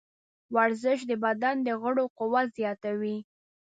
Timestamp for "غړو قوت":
1.81-2.47